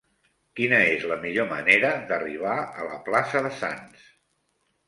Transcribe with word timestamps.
Quina 0.59 0.77
és 0.93 1.03
la 1.11 1.17
millor 1.25 1.47
manera 1.51 1.91
d'arribar 2.13 2.57
a 2.85 2.89
la 2.89 2.99
plaça 3.11 3.47
de 3.49 3.53
Sants? 3.63 4.09